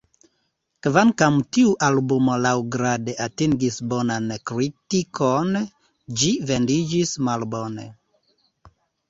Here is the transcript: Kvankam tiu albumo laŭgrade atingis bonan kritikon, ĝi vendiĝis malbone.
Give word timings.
Kvankam 0.85 1.35
tiu 1.57 1.73
albumo 1.87 2.37
laŭgrade 2.45 3.15
atingis 3.27 3.77
bonan 3.93 4.33
kritikon, 4.51 5.61
ĝi 6.23 6.33
vendiĝis 6.53 7.15
malbone. 7.31 7.87